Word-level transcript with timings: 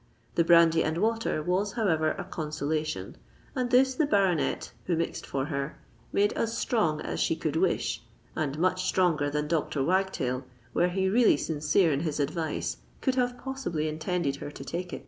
The 0.33 0.43
brandy 0.43 0.83
and 0.83 0.97
water 0.97 1.43
was, 1.43 1.73
however, 1.73 2.13
a 2.13 2.23
consolation; 2.23 3.17
and 3.55 3.69
this 3.69 3.93
the 3.93 4.07
baronet, 4.07 4.71
who 4.85 4.95
mixed 4.95 5.27
for 5.27 5.45
her, 5.45 5.77
made 6.11 6.33
as 6.33 6.57
strong 6.57 7.01
as 7.01 7.19
she 7.19 7.35
could 7.35 7.55
wish, 7.55 8.01
and 8.35 8.57
much 8.57 8.87
stronger 8.87 9.29
than 9.29 9.47
Dr. 9.47 9.83
Wagtail, 9.83 10.43
were 10.73 10.87
he 10.89 11.07
really 11.07 11.37
sincere 11.37 11.91
in 11.93 11.99
his 11.99 12.19
advice, 12.19 12.77
could 12.99 13.13
have 13.13 13.37
possibly 13.37 13.87
intended 13.87 14.37
her 14.37 14.49
to 14.49 14.65
take 14.65 14.91
it. 14.91 14.99